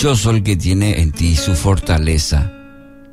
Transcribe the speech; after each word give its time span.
Dichoso 0.00 0.30
el 0.30 0.42
que 0.42 0.56
tiene 0.56 1.02
en 1.02 1.12
ti 1.12 1.36
su 1.36 1.54
fortaleza, 1.54 2.50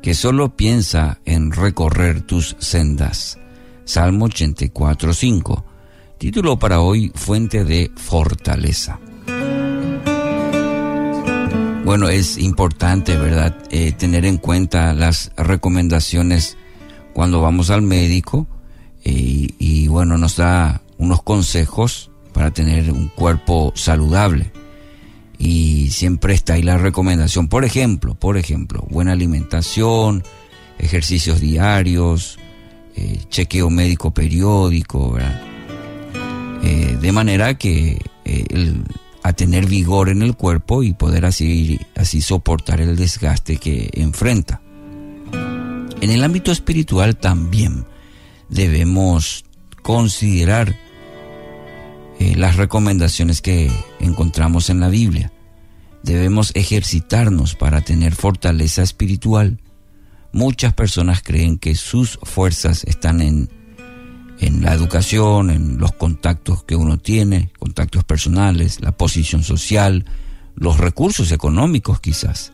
que 0.00 0.14
solo 0.14 0.56
piensa 0.56 1.20
en 1.26 1.52
recorrer 1.52 2.22
tus 2.22 2.56
sendas. 2.60 3.38
Salmo 3.84 4.24
84, 4.24 5.12
5. 5.12 5.64
Título 6.16 6.58
para 6.58 6.80
hoy, 6.80 7.12
Fuente 7.14 7.66
de 7.66 7.90
Fortaleza. 7.94 8.98
Bueno, 11.84 12.08
es 12.08 12.38
importante, 12.38 13.18
¿verdad?, 13.18 13.54
eh, 13.68 13.92
tener 13.92 14.24
en 14.24 14.38
cuenta 14.38 14.94
las 14.94 15.30
recomendaciones 15.36 16.56
cuando 17.12 17.42
vamos 17.42 17.68
al 17.68 17.82
médico 17.82 18.46
eh, 19.04 19.48
y 19.58 19.88
bueno, 19.88 20.16
nos 20.16 20.36
da 20.36 20.80
unos 20.96 21.22
consejos 21.22 22.10
para 22.32 22.50
tener 22.50 22.90
un 22.90 23.08
cuerpo 23.08 23.74
saludable. 23.76 24.52
Y 25.38 25.90
siempre 25.90 26.34
está 26.34 26.54
ahí 26.54 26.62
la 26.62 26.78
recomendación, 26.78 27.48
por 27.48 27.64
ejemplo, 27.64 28.14
por 28.14 28.36
ejemplo, 28.36 28.84
buena 28.90 29.12
alimentación, 29.12 30.24
ejercicios 30.78 31.40
diarios, 31.40 32.38
eh, 32.96 33.20
chequeo 33.28 33.70
médico 33.70 34.12
periódico, 34.12 35.16
de 37.00 37.12
manera 37.12 37.56
que 37.56 37.98
el 38.24 38.82
a 39.28 39.32
tener 39.34 39.66
vigor 39.66 40.08
en 40.08 40.22
el 40.22 40.34
cuerpo 40.36 40.82
y 40.82 40.94
poder 40.94 41.26
así, 41.26 41.78
así 41.94 42.22
soportar 42.22 42.80
el 42.80 42.96
desgaste 42.96 43.58
que 43.58 43.90
enfrenta. 43.92 44.62
En 46.00 46.10
el 46.10 46.24
ámbito 46.24 46.50
espiritual 46.50 47.16
también 47.16 47.84
debemos 48.48 49.44
considerar 49.82 50.74
eh, 52.18 52.34
las 52.36 52.56
recomendaciones 52.56 53.42
que 53.42 53.70
encontramos 54.00 54.70
en 54.70 54.80
la 54.80 54.88
Biblia. 54.88 55.32
Debemos 56.02 56.52
ejercitarnos 56.54 57.54
para 57.54 57.80
tener 57.80 58.14
fortaleza 58.14 58.82
espiritual. 58.82 59.60
Muchas 60.32 60.74
personas 60.74 61.22
creen 61.22 61.58
que 61.58 61.74
sus 61.74 62.18
fuerzas 62.22 62.84
están 62.84 63.20
en 63.20 63.48
en 64.40 64.62
la 64.62 64.72
educación, 64.72 65.50
en 65.50 65.78
los 65.78 65.92
contactos 65.92 66.62
que 66.62 66.76
uno 66.76 66.98
tiene, 66.98 67.50
contactos 67.58 68.04
personales, 68.04 68.80
la 68.80 68.92
posición 68.92 69.42
social, 69.42 70.04
los 70.54 70.78
recursos 70.78 71.32
económicos 71.32 72.00
quizás. 72.00 72.52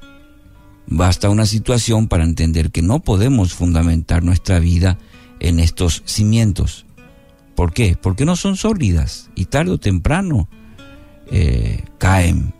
Basta 0.87 1.31
una 1.31 1.47
situación 1.47 2.09
para 2.09 2.25
entender 2.25 2.71
que 2.71 2.83
no 2.83 3.01
podemos 3.01 3.55
fundamentar 3.55 4.23
nuestra 4.23 4.59
vida 4.59 4.99
en 5.41 5.61
estos 5.61 6.03
cimientos. 6.05 6.87
¿Por 7.55 7.72
qué? 7.72 7.97
Porque 8.00 8.24
no 8.24 8.36
son 8.36 8.56
sólidas 8.56 9.30
y 9.34 9.47
tarde 9.47 9.72
o 9.72 9.78
temprano 9.78 10.48
eh, 11.30 11.84
caen. 11.98 12.55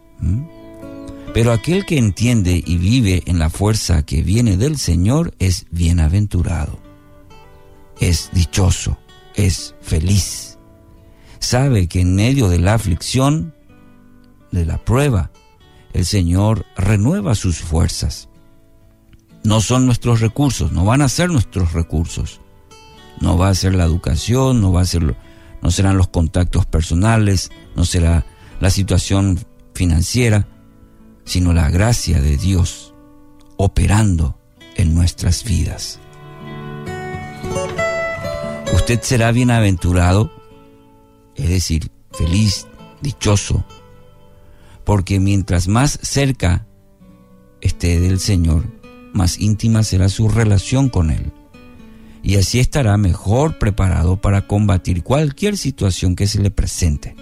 Pero 1.32 1.52
aquel 1.52 1.84
que 1.84 1.98
entiende 1.98 2.62
y 2.64 2.76
vive 2.76 3.22
en 3.26 3.38
la 3.38 3.50
fuerza 3.50 4.04
que 4.04 4.22
viene 4.22 4.56
del 4.56 4.78
Señor 4.78 5.34
es 5.38 5.66
bienaventurado, 5.70 6.78
es 8.00 8.30
dichoso 8.32 8.98
es 9.34 9.74
feliz. 9.80 10.58
Sabe 11.38 11.88
que 11.88 12.00
en 12.00 12.14
medio 12.14 12.48
de 12.48 12.58
la 12.58 12.74
aflicción, 12.74 13.54
de 14.50 14.64
la 14.64 14.78
prueba, 14.78 15.30
el 15.92 16.06
Señor 16.06 16.64
renueva 16.76 17.34
sus 17.34 17.58
fuerzas. 17.58 18.28
No 19.42 19.60
son 19.60 19.84
nuestros 19.84 20.20
recursos, 20.20 20.72
no 20.72 20.84
van 20.84 21.02
a 21.02 21.08
ser 21.08 21.30
nuestros 21.30 21.72
recursos. 21.72 22.40
No 23.20 23.38
va 23.38 23.48
a 23.48 23.54
ser 23.54 23.74
la 23.74 23.84
educación, 23.84 24.60
no 24.60 24.72
va 24.72 24.82
a 24.82 24.86
ser 24.86 25.16
no 25.62 25.70
serán 25.70 25.96
los 25.96 26.08
contactos 26.08 26.66
personales, 26.66 27.50
no 27.74 27.86
será 27.86 28.26
la 28.60 28.68
situación 28.68 29.38
financiera, 29.72 30.46
sino 31.24 31.54
la 31.54 31.70
gracia 31.70 32.20
de 32.20 32.36
Dios 32.36 32.92
operando 33.56 34.39
en 34.77 34.94
nuestras 34.94 35.42
vidas 35.44 36.00
usted 38.84 39.00
será 39.00 39.33
bienaventurado, 39.33 40.30
es 41.36 41.48
decir, 41.48 41.90
feliz, 42.12 42.66
dichoso, 43.00 43.64
porque 44.84 45.20
mientras 45.20 45.68
más 45.68 45.98
cerca 46.02 46.66
esté 47.62 47.98
del 47.98 48.20
Señor, 48.20 48.64
más 49.14 49.39
íntima 49.39 49.84
será 49.84 50.10
su 50.10 50.28
relación 50.28 50.90
con 50.90 51.10
Él. 51.10 51.33
Y 52.24 52.36
así 52.36 52.58
estará 52.58 52.96
mejor 52.96 53.58
preparado 53.58 54.17
para 54.17 54.46
combatir 54.46 55.02
cualquier 55.02 55.58
situación 55.58 56.17
que 56.17 56.27
se 56.27 56.40
le 56.40 56.51
presente. 56.51 57.14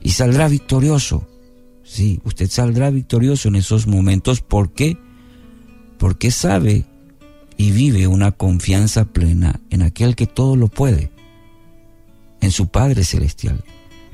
Y 0.00 0.10
saldrá 0.10 0.46
victorioso. 0.46 1.26
Sí, 1.82 2.20
usted 2.22 2.48
saldrá 2.48 2.90
victorioso 2.90 3.48
en 3.48 3.56
esos 3.56 3.88
momentos. 3.88 4.40
¿Por 4.40 4.72
qué? 4.72 4.96
Porque 5.98 6.30
sabe 6.30 6.86
y 7.56 7.72
vive 7.72 8.06
una 8.06 8.30
confianza 8.30 9.04
plena 9.04 9.60
en 9.68 9.82
aquel 9.82 10.14
que 10.14 10.28
todo 10.28 10.54
lo 10.54 10.68
puede, 10.68 11.10
en 12.40 12.52
su 12.52 12.68
Padre 12.68 13.02
Celestial, 13.02 13.64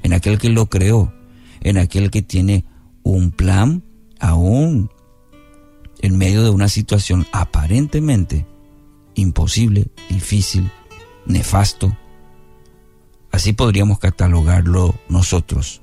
en 0.03 0.15
aquel 0.15 0.38
que 0.38 0.49
lo 0.49 0.66
creó, 0.66 1.12
en 1.60 1.76
aquel 1.76 2.10
que 2.10 2.22
tiene 2.22 2.65
un 3.03 3.32
plan 3.32 3.84
aún 4.19 4.91
en 6.00 6.16
medio 6.16 6.43
de 6.43 6.50
una 6.50 6.71
situación 6.71 7.26
aparentemente 7.32 8.47
imposible, 9.16 9.88
difícil, 10.09 10.71
nefasto. 11.27 11.97
Así 13.32 13.53
podríamos 13.53 13.99
catalogarlo 13.99 14.94
nosotros, 15.09 15.82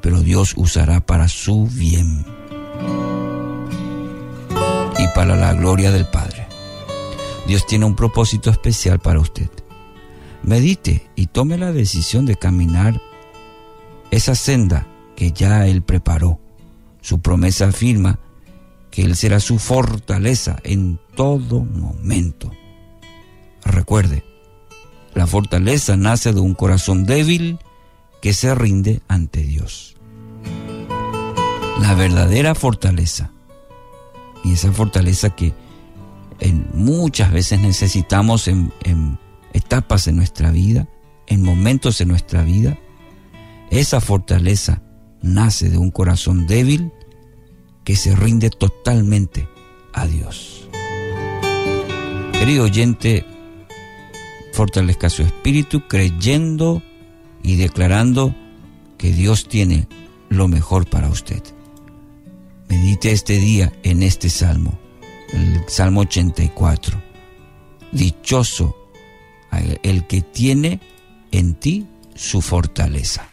pero 0.00 0.20
Dios 0.20 0.54
usará 0.56 1.06
para 1.06 1.28
su 1.28 1.68
bien 1.68 2.26
y 4.98 5.06
para 5.14 5.36
la 5.36 5.54
gloria 5.54 5.90
del 5.92 6.06
Padre. 6.06 6.46
Dios 7.46 7.66
tiene 7.66 7.84
un 7.84 7.96
propósito 7.96 8.50
especial 8.50 8.98
para 8.98 9.20
usted. 9.20 9.48
Medite 10.42 11.08
y 11.14 11.26
tome 11.26 11.56
la 11.56 11.72
decisión 11.72 12.26
de 12.26 12.36
caminar 12.36 13.00
esa 14.10 14.34
senda 14.34 14.86
que 15.16 15.32
ya 15.32 15.66
Él 15.66 15.82
preparó. 15.82 16.40
Su 17.00 17.20
promesa 17.20 17.68
afirma 17.68 18.18
que 18.90 19.02
Él 19.02 19.16
será 19.16 19.40
su 19.40 19.58
fortaleza 19.58 20.58
en 20.64 21.00
todo 21.16 21.64
momento. 21.64 22.52
Recuerde, 23.92 24.24
la 25.14 25.26
fortaleza 25.26 25.98
nace 25.98 26.32
de 26.32 26.40
un 26.40 26.54
corazón 26.54 27.04
débil 27.04 27.58
que 28.22 28.32
se 28.32 28.54
rinde 28.54 29.02
ante 29.06 29.42
Dios. 29.42 29.96
La 31.78 31.92
verdadera 31.92 32.54
fortaleza, 32.54 33.32
y 34.44 34.54
esa 34.54 34.72
fortaleza 34.72 35.36
que 35.36 35.52
muchas 36.72 37.32
veces 37.32 37.60
necesitamos 37.60 38.48
en, 38.48 38.72
en 38.84 39.18
etapas 39.52 40.06
de 40.06 40.12
nuestra 40.12 40.50
vida, 40.50 40.88
en 41.26 41.42
momentos 41.42 41.98
de 41.98 42.06
nuestra 42.06 42.40
vida. 42.40 42.78
Esa 43.68 44.00
fortaleza 44.00 44.80
nace 45.20 45.68
de 45.68 45.76
un 45.76 45.90
corazón 45.90 46.46
débil 46.46 46.90
que 47.84 47.94
se 47.94 48.16
rinde 48.16 48.48
totalmente 48.48 49.46
a 49.92 50.06
Dios. 50.06 50.66
Querido 52.32 52.64
oyente, 52.64 53.26
fortalezca 54.52 55.10
su 55.10 55.22
espíritu 55.22 55.88
creyendo 55.88 56.82
y 57.42 57.56
declarando 57.56 58.34
que 58.98 59.12
Dios 59.12 59.48
tiene 59.48 59.88
lo 60.28 60.48
mejor 60.48 60.88
para 60.88 61.08
usted. 61.08 61.42
Medite 62.68 63.12
este 63.12 63.38
día 63.38 63.72
en 63.82 64.02
este 64.02 64.30
salmo 64.30 64.78
el 65.32 65.64
Salmo 65.68 66.02
84. 66.02 67.02
Dichoso 67.90 68.76
el 69.82 70.06
que 70.06 70.22
tiene 70.22 70.80
en 71.30 71.54
ti 71.54 71.86
su 72.14 72.40
fortaleza. 72.40 73.31